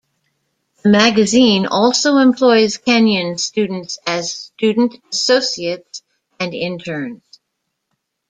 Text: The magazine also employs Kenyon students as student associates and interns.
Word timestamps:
The 0.81 0.89
magazine 0.89 1.67
also 1.67 2.17
employs 2.17 2.77
Kenyon 2.77 3.37
students 3.37 3.99
as 4.07 4.33
student 4.33 4.95
associates 5.11 6.01
and 6.39 6.55
interns. 6.55 7.21